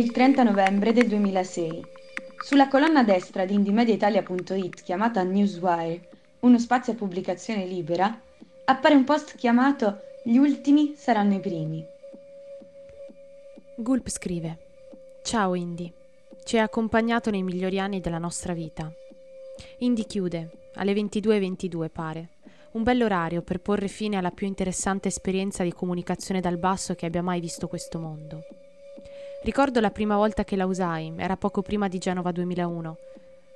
[0.00, 1.84] Il 30 novembre del 2006.
[2.42, 6.08] Sulla colonna destra di indimediaitalia.it chiamata Newswire,
[6.40, 8.18] uno spazio a pubblicazione libera,
[8.64, 11.84] appare un post chiamato Gli ultimi saranno i primi.
[13.76, 14.56] Gulp scrive
[15.22, 15.92] Ciao Indy,
[16.44, 18.90] ci hai accompagnato nei migliori anni della nostra vita.
[19.80, 22.28] Indy chiude, alle 22.22 pare.
[22.72, 27.20] Un bell'orario per porre fine alla più interessante esperienza di comunicazione dal basso che abbia
[27.20, 28.40] mai visto questo mondo.
[29.42, 32.96] Ricordo la prima volta che la usai, era poco prima di Genova 2001.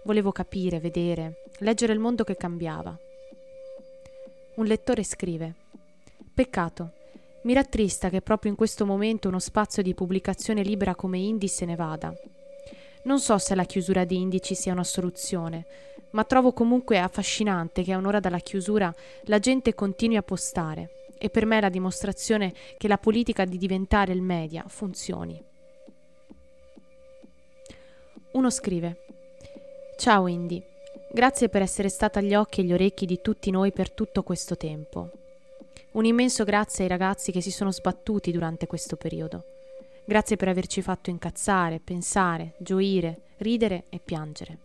[0.05, 2.97] Volevo capire, vedere, leggere il mondo che cambiava.
[4.55, 5.55] Un lettore scrive:
[6.33, 6.93] Peccato.
[7.43, 11.67] Mi rattrista che proprio in questo momento uno spazio di pubblicazione libera come Indie se
[11.67, 12.15] ne vada.
[13.03, 15.67] Non so se la chiusura di Indici sia una soluzione,
[16.13, 18.91] ma trovo comunque affascinante che a un'ora dalla chiusura
[19.25, 23.59] la gente continui a postare e per me è la dimostrazione che la politica di
[23.59, 25.53] diventare il media funzioni.
[28.35, 28.97] Uno scrive
[29.97, 30.61] Ciao Indy,
[31.09, 34.57] grazie per essere stata agli occhi e gli orecchi di tutti noi per tutto questo
[34.57, 35.11] tempo.
[35.93, 39.45] Un immenso grazie ai ragazzi che si sono sbattuti durante questo periodo.
[40.05, 44.59] Grazie per averci fatto incazzare, pensare, gioire, ridere e piangere.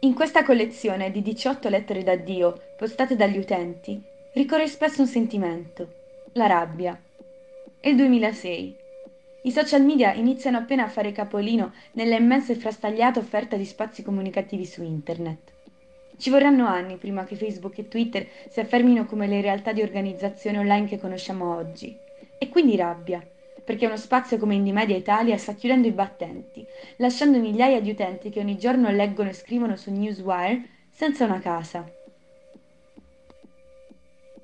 [0.00, 4.02] In questa collezione di 18 lettere d'addio postate dagli utenti
[4.34, 5.88] ricorre spesso un sentimento,
[6.32, 7.00] la rabbia.
[7.78, 8.79] È il 2006
[9.42, 14.02] i social media iniziano appena a fare capolino nella immensa e frastagliata offerta di spazi
[14.02, 15.52] comunicativi su internet.
[16.18, 20.58] Ci vorranno anni prima che Facebook e Twitter si affermino come le realtà di organizzazione
[20.58, 21.96] online che conosciamo oggi.
[22.38, 23.26] E quindi rabbia,
[23.64, 28.40] perché uno spazio come Indimedia Italia sta chiudendo i battenti, lasciando migliaia di utenti che
[28.40, 31.90] ogni giorno leggono e scrivono su Newswire senza una casa.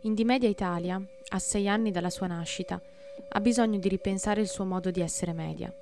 [0.02, 0.98] Indimedia Italia,
[1.28, 2.80] a sei anni dalla sua nascita,
[3.28, 5.72] ha bisogno di ripensare il suo modo di essere media.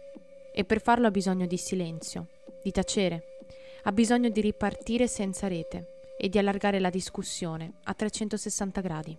[0.52, 2.28] E per farlo ha bisogno di silenzio,
[2.62, 3.34] di tacere,
[3.82, 9.16] ha bisogno di ripartire senza rete e di allargare la discussione a 360 gradi.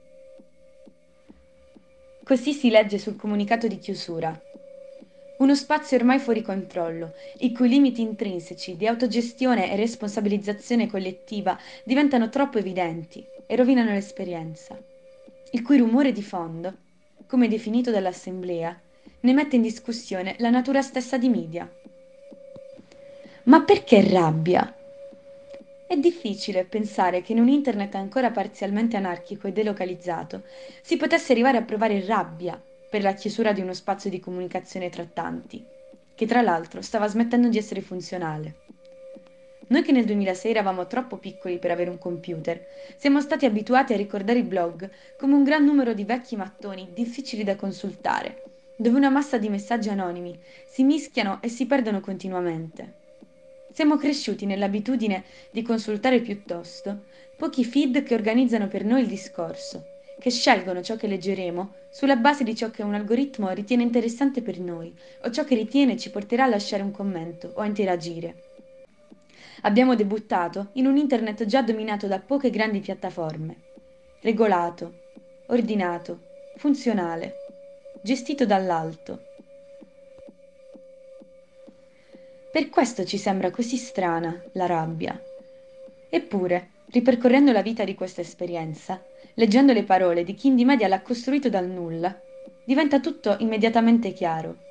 [2.24, 4.42] Così si legge sul comunicato di chiusura.
[5.38, 12.30] Uno spazio ormai fuori controllo, i cui limiti intrinseci di autogestione e responsabilizzazione collettiva diventano
[12.30, 14.76] troppo evidenti e rovinano l'esperienza,
[15.52, 16.74] il cui rumore di fondo
[17.28, 18.80] come definito dall'Assemblea,
[19.22, 21.70] ne mette in discussione la natura stessa di media.
[23.44, 24.76] Ma perché rabbia?
[25.88, 30.44] È difficile pensare che in un internet ancora parzialmente anarchico e delocalizzato
[30.82, 32.60] si potesse arrivare a provare rabbia
[32.90, 35.64] per la chiusura di uno spazio di comunicazione tra tanti,
[36.16, 38.56] che tra l'altro stava smettendo di essere funzionale.
[39.68, 42.64] Noi che nel 2006 eravamo troppo piccoli per avere un computer,
[42.98, 44.88] siamo stati abituati a ricordare i blog
[45.18, 48.44] come un gran numero di vecchi mattoni difficili da consultare,
[48.78, 52.94] dove una massa di messaggi anonimi si mischiano e si perdono continuamente.
[53.72, 57.06] Siamo cresciuti nell'abitudine di consultare piuttosto
[57.36, 59.84] pochi feed che organizzano per noi il discorso,
[60.20, 64.60] che scelgono ciò che leggeremo sulla base di ciò che un algoritmo ritiene interessante per
[64.60, 64.94] noi
[65.24, 68.45] o ciò che ritiene ci porterà a lasciare un commento o a interagire.
[69.62, 73.56] Abbiamo debuttato in un internet già dominato da poche grandi piattaforme,
[74.22, 74.94] regolato,
[75.48, 76.20] ordinato,
[76.58, 77.34] funzionale,
[78.02, 79.24] gestito dall'alto.
[82.52, 85.20] Per questo ci sembra così strana la rabbia.
[86.10, 91.02] Eppure, ripercorrendo la vita di questa esperienza, leggendo le parole di chi in media l'ha
[91.02, 92.18] costruito dal nulla,
[92.64, 94.65] diventa tutto immediatamente chiaro.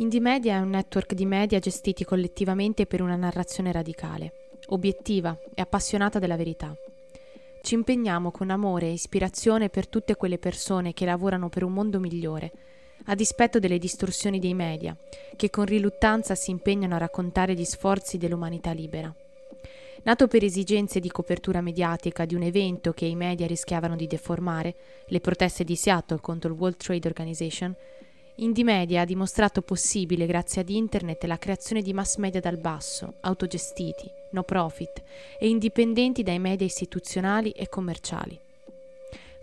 [0.00, 4.32] Indie Media è un network di media gestiti collettivamente per una narrazione radicale,
[4.66, 6.72] obiettiva e appassionata della verità.
[7.60, 11.98] Ci impegniamo con amore e ispirazione per tutte quelle persone che lavorano per un mondo
[11.98, 12.52] migliore,
[13.06, 14.96] a dispetto delle distorsioni dei media,
[15.34, 19.12] che con riluttanza si impegnano a raccontare gli sforzi dell'umanità libera.
[20.04, 24.76] Nato per esigenze di copertura mediatica di un evento che i media rischiavano di deformare,
[25.06, 27.74] le proteste di Seattle contro il World Trade Organization,
[28.40, 34.08] Indimedia ha dimostrato possibile grazie ad internet la creazione di mass media dal basso, autogestiti,
[34.30, 35.02] no profit
[35.40, 38.38] e indipendenti dai media istituzionali e commerciali.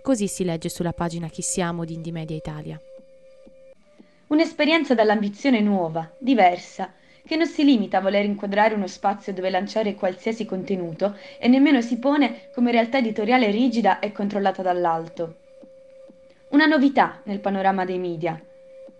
[0.02, 2.80] Così si legge sulla pagina Chi siamo di Indimedia Italia.
[4.28, 6.94] Un'esperienza dall'ambizione nuova, diversa,
[7.28, 11.82] che non si limita a voler inquadrare uno spazio dove lanciare qualsiasi contenuto e nemmeno
[11.82, 15.36] si pone come realtà editoriale rigida e controllata dall'alto.
[16.52, 18.42] Una novità nel panorama dei media,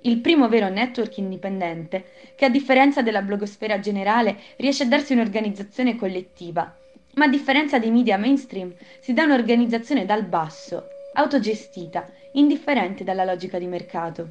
[0.06, 2.06] il primo vero network indipendente
[2.36, 6.76] che a differenza della blogosfera generale riesce a darsi un'organizzazione collettiva,
[7.16, 13.58] ma a differenza dei media mainstream si dà un'organizzazione dal basso, autogestita, indifferente dalla logica
[13.58, 14.30] di mercato.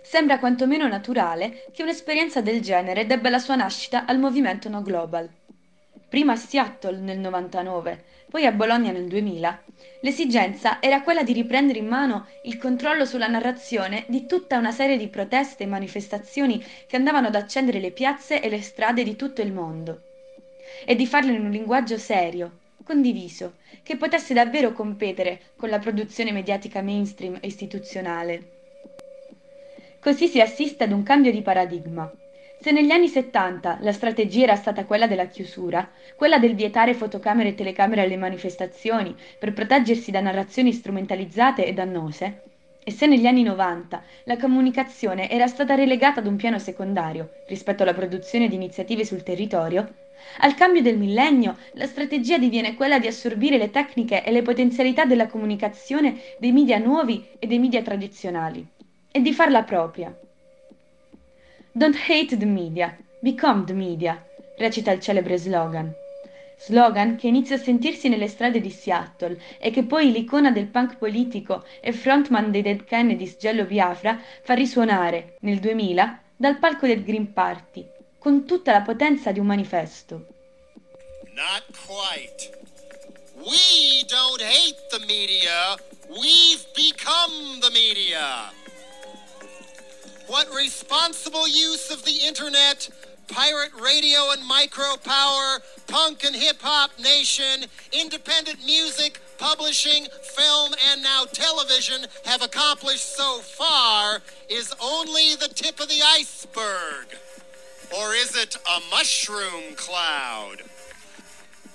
[0.00, 5.28] sembra quantomeno naturale che un'esperienza del genere debba la sua nascita al movimento No Global.
[6.08, 9.62] Prima a Seattle nel 99, poi a Bologna nel 2000,
[10.00, 14.96] l'esigenza era quella di riprendere in mano il controllo sulla narrazione di tutta una serie
[14.96, 19.42] di proteste e manifestazioni che andavano ad accendere le piazze e le strade di tutto
[19.42, 20.00] il mondo
[20.86, 22.52] e di farlo in un linguaggio serio,
[22.84, 28.50] condiviso, che potesse davvero competere con la produzione mediatica mainstream e istituzionale.
[30.00, 32.10] Così si assiste ad un cambio di paradigma.
[32.60, 37.50] Se negli anni 70 la strategia era stata quella della chiusura, quella del vietare fotocamere
[37.50, 42.42] e telecamere alle manifestazioni per proteggersi da narrazioni strumentalizzate e dannose,
[42.82, 47.84] e se negli anni 90 la comunicazione era stata relegata ad un piano secondario rispetto
[47.84, 49.94] alla produzione di iniziative sul territorio,
[50.38, 55.04] al cambio del millennio, la strategia diviene quella di assorbire le tecniche e le potenzialità
[55.04, 58.66] della comunicazione dei media nuovi e dei media tradizionali
[59.12, 60.12] e di farla propria.
[61.72, 64.24] Don't hate the media, become the media,
[64.56, 65.92] recita il celebre slogan.
[66.58, 70.96] Slogan che inizia a sentirsi nelle strade di Seattle e che poi l'icona del punk
[70.96, 77.04] politico e frontman dei Dead Kennedys Gello Biafra fa risuonare, nel 2000, dal palco del
[77.04, 77.86] Green Party,
[78.18, 80.26] con tutta la potenza di un manifesto.
[81.34, 82.56] Not quite.
[83.36, 85.76] We don't hate the media,
[86.08, 88.57] we've become the media.
[90.28, 92.90] What responsible use of the internet,
[93.28, 101.02] pirate radio and micro power, punk and hip hop nation, independent music, publishing, film, and
[101.02, 104.20] now television have accomplished so far
[104.50, 107.06] is only the tip of the iceberg.
[107.96, 110.58] Or is it a mushroom cloud?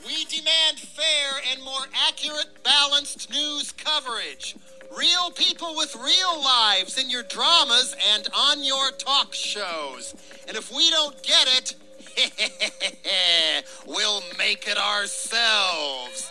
[0.06, 4.56] We demand fair and more accurate, balanced news coverage.
[4.98, 10.14] Real people with real lives in your dramas and on your talk shows.
[10.48, 11.76] And if we don't get it,
[13.88, 16.30] we'll make it ourselves.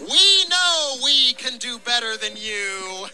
[0.00, 3.08] We know we can do better than you.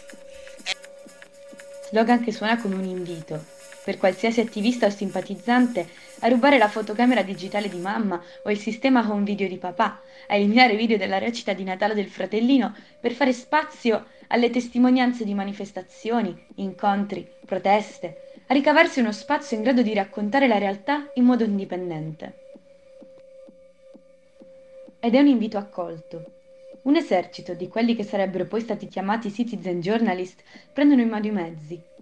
[1.95, 3.45] slogan che suona come un invito,
[3.85, 5.89] per qualsiasi attivista o simpatizzante,
[6.25, 10.35] a rubare la fotocamera digitale di mamma o il sistema home video di papà, a
[10.35, 16.35] eliminare video della recita di Natale del fratellino per fare spazio alle testimonianze di manifestazioni,
[16.57, 22.39] incontri, proteste, a ricavarsi uno spazio in grado di raccontare la realtà in modo indipendente.
[25.01, 26.25] Ed è un invito accolto.
[26.85, 30.43] Un esercito di quelli che sarebbero poi stati chiamati citizen journalist
[30.73, 31.93] prendono in mano i mezzi.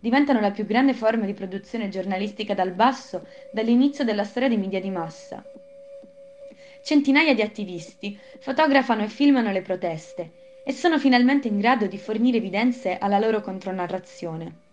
[0.00, 4.80] Diventano la più grande forma di produzione giornalistica dal basso dall'inizio della storia dei media
[4.80, 5.44] di massa.
[6.82, 10.30] Centinaia di attivisti fotografano e filmano le proteste
[10.64, 14.68] e sono finalmente in grado di fornire evidenze alla loro contronarrazione.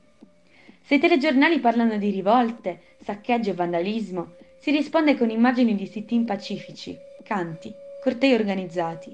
[0.82, 6.24] Se i telegiornali parlano di rivolte, saccheggio e vandalismo, si risponde con immagini di sit-in
[6.24, 9.14] pacifici, canti, cortei organizzati.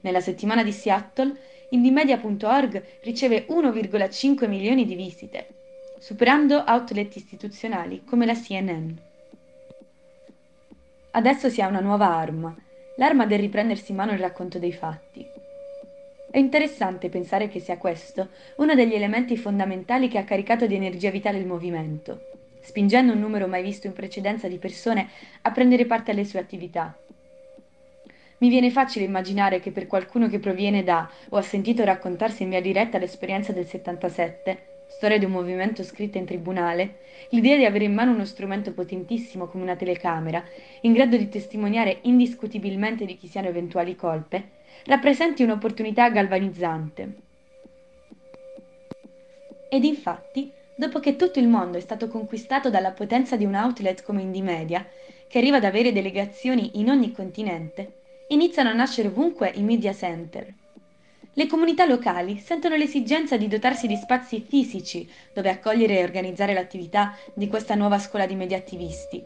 [0.00, 1.36] Nella settimana di Seattle,
[1.72, 5.46] Indymedia.org riceve 1,5 milioni di visite,
[6.00, 8.90] superando outlet istituzionali come la CNN.
[11.12, 12.52] Adesso si ha una nuova arma,
[12.96, 15.24] l'arma del riprendersi in mano il racconto dei fatti.
[16.28, 21.10] È interessante pensare che sia questo uno degli elementi fondamentali che ha caricato di energia
[21.10, 22.30] vitale il movimento,
[22.62, 25.08] spingendo un numero mai visto in precedenza di persone
[25.42, 26.96] a prendere parte alle sue attività,
[28.40, 32.50] mi viene facile immaginare che per qualcuno che proviene da o ha sentito raccontarsi in
[32.50, 37.84] via diretta l'esperienza del 77, storia di un movimento scritta in tribunale, l'idea di avere
[37.84, 40.42] in mano uno strumento potentissimo come una telecamera,
[40.82, 47.14] in grado di testimoniare indiscutibilmente di chi siano eventuali colpe, rappresenti un'opportunità galvanizzante.
[49.68, 54.02] Ed infatti, dopo che tutto il mondo è stato conquistato dalla potenza di un outlet
[54.02, 54.86] come Indymedia,
[55.28, 57.98] che arriva ad avere delegazioni in ogni continente,
[58.30, 60.52] iniziano a nascere ovunque i media center.
[61.32, 67.16] Le comunità locali sentono l'esigenza di dotarsi di spazi fisici dove accogliere e organizzare l'attività
[67.34, 69.22] di questa nuova scuola di media attivisti,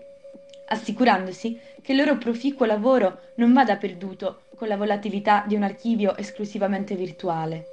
[0.69, 6.17] assicurandosi che il loro proficuo lavoro non vada perduto con la volatilità di un archivio
[6.17, 7.65] esclusivamente virtuale.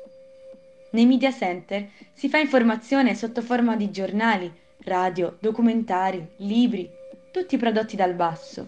[0.91, 4.51] Nei media center si fa informazione sotto forma di giornali,
[4.83, 6.89] radio, documentari, libri,
[7.31, 8.67] tutti prodotti dal basso.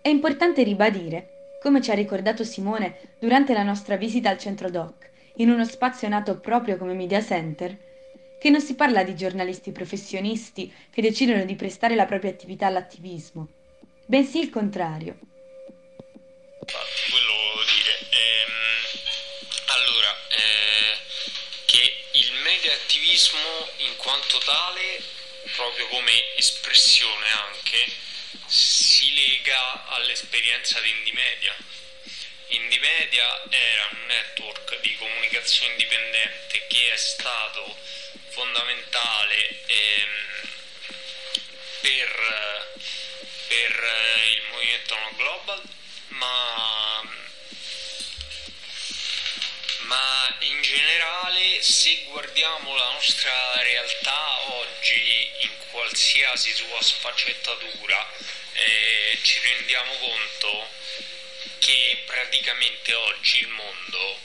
[0.00, 5.10] È importante ribadire come ci ha ricordato Simone durante la nostra visita al centro doc,
[5.36, 7.76] in uno spazio nato proprio come media center,
[8.40, 13.48] che non si parla di giornalisti professionisti che decidono di prestare la propria attività all'attivismo,
[14.06, 15.18] bensì il contrario.
[17.10, 18.50] Volevo dire, ehm,
[19.66, 20.80] allora, eh,
[22.60, 25.02] mediaattivismo in quanto tale,
[25.56, 27.86] proprio come espressione anche,
[28.46, 31.56] si lega all'esperienza di Indie Media.
[32.48, 37.76] Indie Media era un network di comunicazione indipendente che è stato
[38.30, 40.48] fondamentale ehm,
[41.80, 42.72] per,
[43.48, 43.84] per
[44.26, 45.62] il movimento no global,
[46.08, 47.18] ma
[49.90, 58.10] ma in generale se guardiamo la nostra realtà oggi in qualsiasi sua sfaccettatura
[58.54, 60.68] eh, ci rendiamo conto
[61.58, 64.18] che praticamente oggi il mondo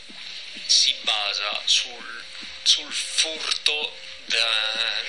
[0.65, 2.23] si basa sul,
[2.63, 5.03] sul furto da,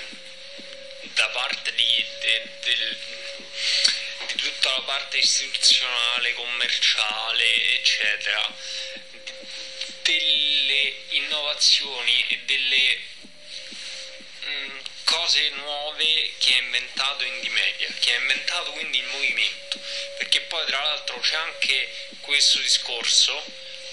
[1.15, 2.99] da parte di, de, del,
[4.27, 8.55] di tutta la parte istituzionale, commerciale, eccetera
[10.07, 12.99] delle innovazioni e delle
[14.45, 19.81] mm, cose nuove che ha inventato Indie Media, che ha inventato quindi il movimento,
[20.19, 23.45] perché poi tra l'altro c'è anche questo discorso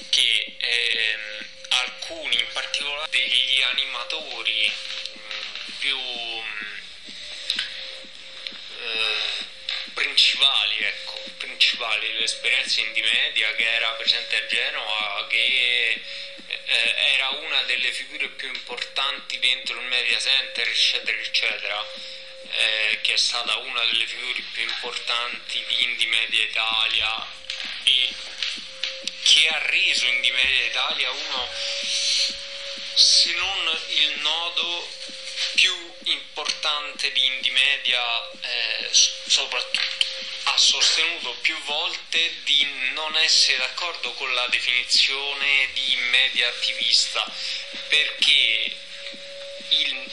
[0.10, 6.44] che ehm, alcuni, in particolare degli animatori mh, mm, più mh,
[8.72, 9.46] mm, eh,
[9.96, 11.20] principali, ecco,
[11.64, 16.02] principali l'esperienza in media che era presente a Genova, che
[16.46, 21.88] eh, era una delle figure più importanti dentro il media center, eccetera, eccetera,
[22.52, 27.28] eh, che è stata una delle figure più importanti di Indie Media Italia.
[27.86, 28.14] E
[29.24, 31.50] che ha reso Indie Media Italia uno,
[32.94, 34.90] se non il nodo
[35.56, 40.03] più importante di Indie Media, eh, soprattutto
[40.54, 47.26] ha sostenuto più volte di non essere d'accordo con la definizione di media attivista
[47.88, 48.76] perché
[49.70, 50.12] il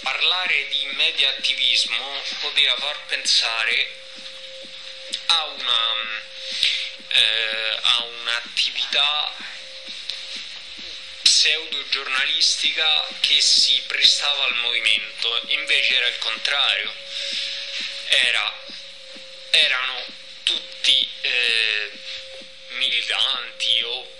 [0.00, 3.94] parlare di media attivismo poteva far pensare
[5.26, 5.94] a, una,
[7.08, 9.36] eh, a un'attività
[11.22, 16.92] pseudo giornalistica che si prestava al movimento invece era il contrario.
[18.08, 18.64] Era
[19.56, 20.04] erano
[20.42, 21.90] tutti eh,
[22.68, 24.14] militanti o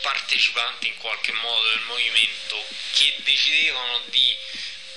[0.00, 4.36] partecipanti in qualche modo del movimento che decidevano di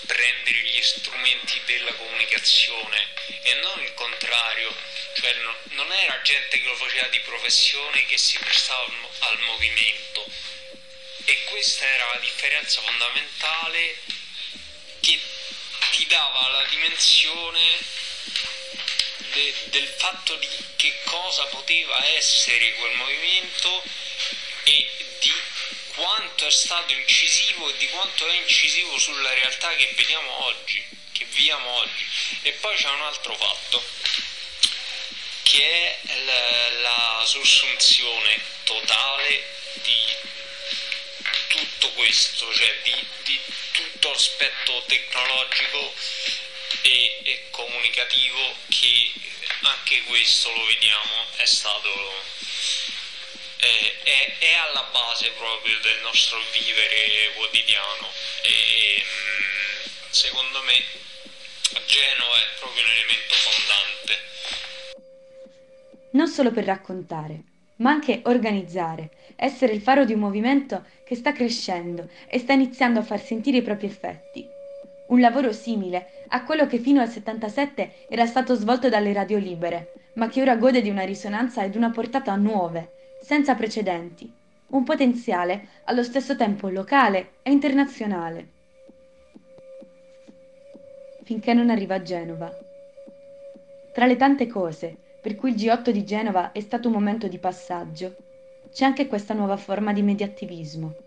[0.05, 3.07] prendere gli strumenti della comunicazione
[3.41, 4.75] e non il contrario,
[5.15, 9.39] cioè no, non era gente che lo faceva di professione che si prestava al, al
[9.41, 10.29] movimento.
[11.25, 13.97] E questa era la differenza fondamentale
[14.99, 15.19] che
[15.91, 17.77] ti dava la dimensione
[19.35, 23.83] de, del fatto di che cosa poteva essere quel movimento
[24.63, 24.89] e
[25.19, 25.33] di
[25.93, 31.25] quanto è stato incisivo e di quanto è incisivo sulla realtà che vediamo oggi, che
[31.25, 32.05] viviamo oggi.
[32.43, 33.83] E poi c'è un altro fatto,
[35.43, 40.15] che è la, la sussunzione totale di
[41.47, 43.39] tutto questo, cioè di, di
[43.71, 45.93] tutto l'aspetto tecnologico
[46.87, 49.11] e, comunicativo che
[49.61, 51.89] anche questo lo vediamo è stato
[53.57, 58.11] è, è, è, alla base proprio del nostro vivere quotidiano.
[58.43, 59.03] E
[60.09, 60.83] secondo me
[61.87, 64.23] Genova è proprio un elemento fondante.
[66.11, 71.33] Non solo per raccontare ma anche organizzare essere il faro di un movimento che sta
[71.33, 74.47] crescendo e sta iniziando a far sentire i propri effetti.
[75.07, 79.93] Un lavoro simile a quello che fino al 77 era stato svolto dalle radio libere,
[80.15, 84.31] ma che ora gode di una risonanza ed una portata nuove, senza precedenti,
[84.67, 88.49] un potenziale allo stesso tempo locale e internazionale.
[91.23, 92.51] Finché non arriva a Genova.
[93.93, 97.39] Tra le tante cose per cui il G8 di Genova è stato un momento di
[97.39, 98.15] passaggio,
[98.71, 101.04] c'è anche questa nuova forma di mediattivismo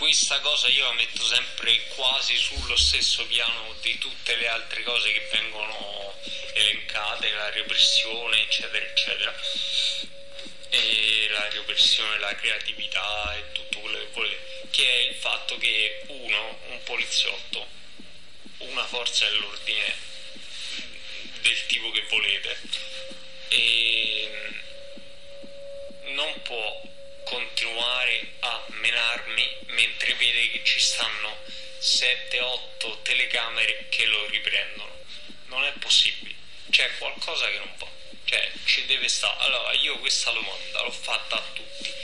[0.00, 5.12] questa cosa io la metto sempre quasi sullo stesso piano di tutte le altre cose
[5.12, 6.18] che vengono
[6.54, 9.34] elencate, la repressione, eccetera, eccetera.
[10.70, 16.04] E la repressione, la creatività e tutto quello che volete, che è il fatto che
[16.06, 17.68] uno, un poliziotto,
[18.56, 19.94] una forza dell'ordine
[21.42, 22.58] del tipo che volete,
[23.48, 24.30] e
[26.04, 26.88] non può
[27.30, 31.38] continuare a menarmi mentre vede che ci stanno
[31.80, 34.98] 7-8 telecamere che lo riprendono.
[35.46, 36.34] Non è possibile,
[36.70, 37.86] c'è qualcosa che non va,
[38.24, 39.44] cioè ci deve stare.
[39.44, 41.94] Allora io questa domanda l'ho fatta a tutti,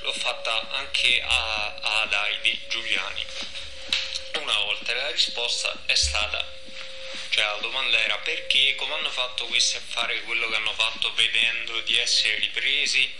[0.00, 3.24] l'ho fatta anche a, ad Heidi Giuliani.
[4.40, 6.54] Una volta la risposta è stata
[7.30, 8.74] cioè la domanda era perché?
[8.76, 13.12] Come hanno fatto questi a fare quello che hanno fatto vedendo di essere ripresi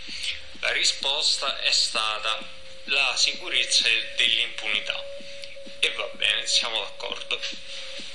[0.66, 2.42] la risposta è stata
[2.86, 5.00] la sicurezza dell'impunità
[5.78, 7.40] e va bene siamo d'accordo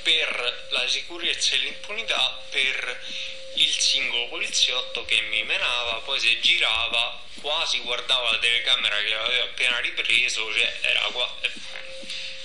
[0.03, 3.03] per la sicurezza e l'impunità per
[3.55, 9.43] il singolo poliziotto che mi menava, poi si girava, quasi guardava la telecamera che aveva
[9.43, 11.33] appena ripreso, cioè era qua.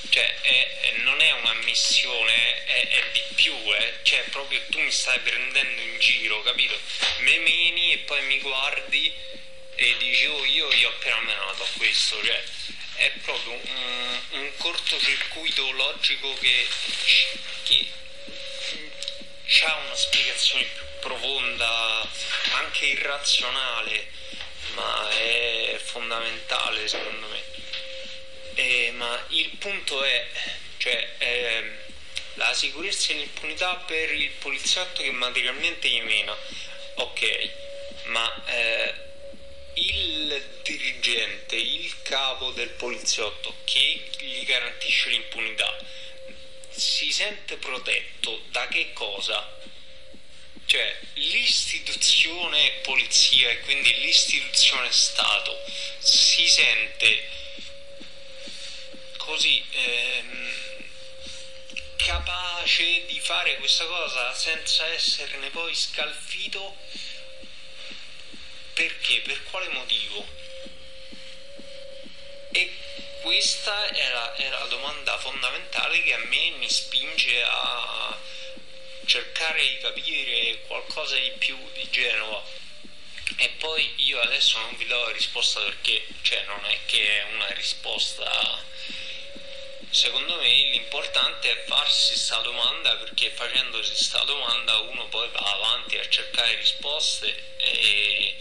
[0.08, 3.98] Cioè, è, è, non è una missione, è, è di più, eh.
[4.02, 6.78] cioè proprio tu mi stai prendendo in giro, capito?
[7.18, 9.12] Me meni e poi mi guardi
[9.76, 12.42] e dici oh io gli ho appena menato a questo, cioè
[12.96, 16.66] è proprio un, un cortocircuito logico che,
[17.64, 22.08] che ha una spiegazione più profonda,
[22.52, 24.08] anche irrazionale,
[24.74, 27.42] ma è fondamentale secondo me.
[28.54, 30.26] Eh, ma il punto è,
[30.78, 31.84] cioè, eh,
[32.34, 36.34] la sicurezza e l'impunità per il poliziotto che materialmente gli mena,
[36.94, 37.50] ok,
[38.06, 38.75] ma eh,
[42.66, 45.78] del poliziotto che gli garantisce l'impunità,
[46.70, 49.54] si sente protetto da che cosa?
[50.66, 55.56] Cioè, l'istituzione polizia e quindi l'istituzione Stato
[55.98, 57.28] si sente
[59.16, 60.54] così ehm,
[61.96, 66.76] capace di fare questa cosa senza esserne poi scalfito
[68.74, 69.20] perché?
[69.20, 70.45] Per quale motivo?
[73.26, 78.16] Questa è la, è la domanda fondamentale che a me mi spinge a
[79.04, 82.40] cercare di capire qualcosa di più di Genova.
[83.38, 87.24] E poi io adesso non vi do la risposta perché cioè non è che è
[87.32, 88.62] una risposta.
[89.90, 95.98] Secondo me l'importante è farsi questa domanda perché facendosi questa domanda uno poi va avanti
[95.98, 98.36] a cercare risposte e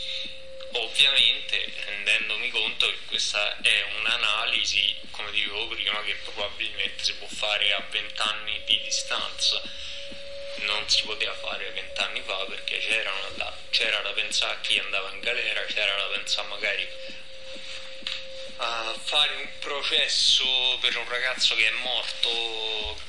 [0.78, 7.74] ovviamente rendendomi conto che questa è un'analisi come dicevo prima che probabilmente si può fare
[7.74, 9.62] a 20 anni di distanza
[10.66, 12.80] non si poteva fare vent'anni fa perché
[13.36, 16.88] da, c'era da pensare a chi andava in galera, c'era da pensare magari
[18.58, 20.46] a fare un processo
[20.80, 23.04] per un ragazzo che è morto.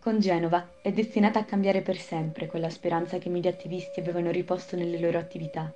[0.00, 4.30] Con Genova è destinata a cambiare per sempre quella speranza che i media attivisti avevano
[4.30, 5.72] riposto nelle loro attività.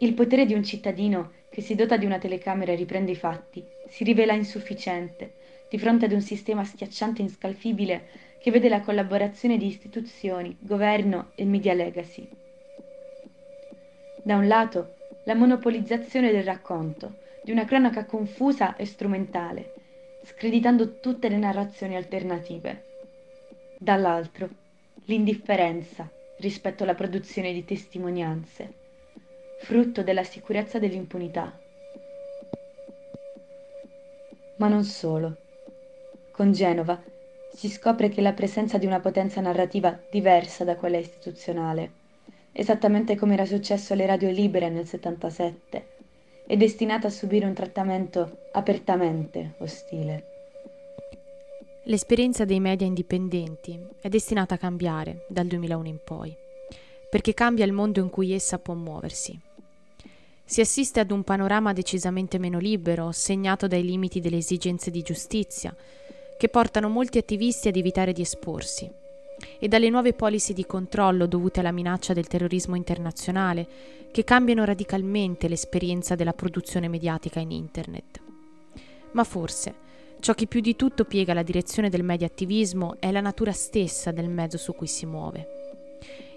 [0.00, 3.64] Il potere di un cittadino che si dota di una telecamera e riprende i fatti
[3.88, 5.34] si rivela insufficiente
[5.68, 8.08] di fronte ad un sistema schiacciante e inscalfibile
[8.40, 12.28] che vede la collaborazione di istituzioni, governo e media legacy.
[14.22, 19.74] Da un lato, la monopolizzazione del racconto, di una cronaca confusa e strumentale,
[20.22, 22.84] screditando tutte le narrazioni alternative.
[23.78, 24.48] Dall'altro,
[25.06, 26.08] l'indifferenza
[26.38, 28.77] rispetto alla produzione di testimonianze,
[29.60, 31.58] frutto della sicurezza dell'impunità.
[34.56, 35.36] Ma non solo.
[36.30, 37.00] Con Genova
[37.52, 41.90] si scopre che la presenza di una potenza narrativa diversa da quella istituzionale,
[42.52, 45.86] esattamente come era successo alle radio libere nel 77,
[46.46, 50.24] è destinata a subire un trattamento apertamente ostile.
[51.84, 56.36] L'esperienza dei media indipendenti è destinata a cambiare dal 2001 in poi,
[57.10, 59.46] perché cambia il mondo in cui essa può muoversi.
[60.50, 65.76] Si assiste ad un panorama decisamente meno libero, segnato dai limiti delle esigenze di giustizia,
[66.38, 68.90] che portano molti attivisti ad evitare di esporsi,
[69.58, 73.68] e dalle nuove policy di controllo dovute alla minaccia del terrorismo internazionale,
[74.10, 78.18] che cambiano radicalmente l'esperienza della produzione mediatica in Internet.
[79.12, 79.74] Ma forse
[80.18, 84.30] ciò che più di tutto piega la direzione del mediattivismo è la natura stessa del
[84.30, 85.57] mezzo su cui si muove.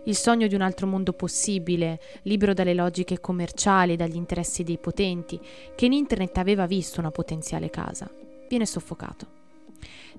[0.05, 4.79] Il sogno di un altro mondo possibile, libero dalle logiche commerciali e dagli interessi dei
[4.79, 5.39] potenti,
[5.75, 8.09] che in Internet aveva visto una potenziale casa,
[8.49, 9.39] viene soffocato.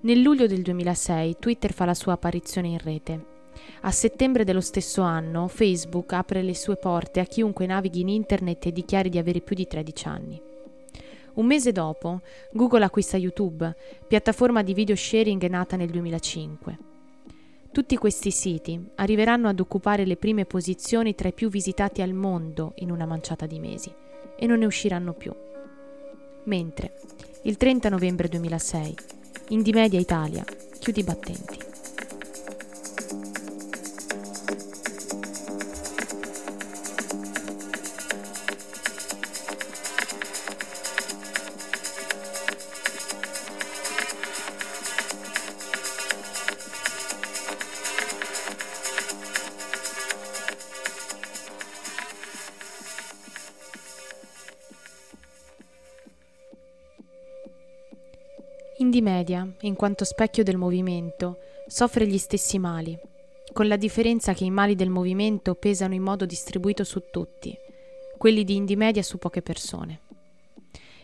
[0.02, 3.24] Nel luglio del 2006 Twitter fa la sua apparizione in rete.
[3.82, 8.66] A settembre dello stesso anno Facebook apre le sue porte a chiunque navighi in internet
[8.66, 10.40] e dichiari di avere più di 13 anni.
[11.34, 12.20] Un mese dopo,
[12.52, 13.74] Google acquista YouTube,
[14.06, 16.91] piattaforma di video sharing nata nel 2005.
[17.72, 22.74] Tutti questi siti arriveranno ad occupare le prime posizioni tra i più visitati al mondo
[22.76, 23.90] in una manciata di mesi
[24.36, 25.34] e non ne usciranno più.
[26.44, 26.92] Mentre,
[27.44, 28.94] il 30 novembre 2006,
[29.48, 30.44] Indimedia Italia,
[30.78, 31.71] chiudi i battenti.
[58.92, 62.98] Indimedia, in quanto specchio del movimento, soffre gli stessi mali,
[63.50, 67.56] con la differenza che i mali del movimento pesano in modo distribuito su tutti,
[68.18, 70.00] quelli di Indimedia su poche persone.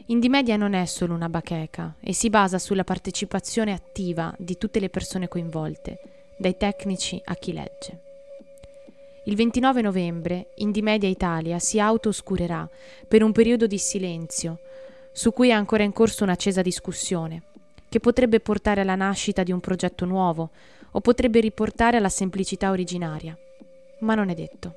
[0.08, 4.90] Indimedia non è solo una bacheca e si basa sulla partecipazione attiva di tutte le
[4.90, 8.02] persone coinvolte, dai tecnici a chi legge.
[9.24, 12.68] Il 29 novembre Indimedia Italia si auto-oscurerà
[13.08, 14.58] per un periodo di silenzio,
[15.10, 17.44] su cui è ancora in corso un'accesa discussione,
[17.88, 20.50] che potrebbe portare alla nascita di un progetto nuovo
[20.92, 23.36] o potrebbe riportare alla semplicità originaria.
[24.00, 24.74] Ma non è detto.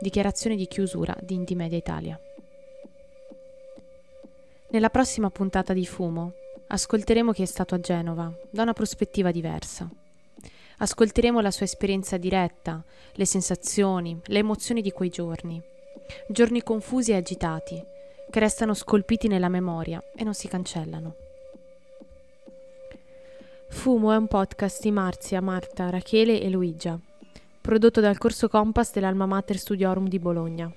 [0.00, 2.20] Dichiarazione di chiusura di Indimedia Italia.
[4.70, 6.32] Nella prossima puntata di Fumo
[6.68, 9.88] ascolteremo chi è stato a Genova da una prospettiva diversa.
[10.78, 12.82] Ascolteremo la sua esperienza diretta,
[13.12, 15.60] le sensazioni, le emozioni di quei giorni.
[16.28, 17.84] Giorni confusi e agitati,
[18.30, 21.29] che restano scolpiti nella memoria e non si cancellano.
[23.72, 26.98] Fumo è un podcast di Marzia, Marta, Rachele e Luigia,
[27.62, 30.70] prodotto dal corso Compass dell'Alma Mater Studiorum di Bologna.